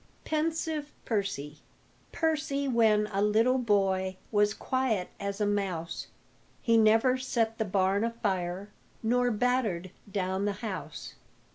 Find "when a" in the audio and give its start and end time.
2.67-3.21